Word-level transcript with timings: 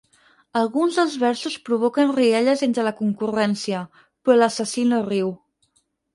Alguns 0.59 0.95
dels 0.99 1.17
versos 1.23 1.57
provoquen 1.69 2.13
rialles 2.15 2.65
entre 2.69 2.87
la 2.89 2.95
concurrència, 3.03 3.83
però 4.07 4.41
l'assassí 4.41 4.89
no 4.91 5.05
riu. 5.13 5.33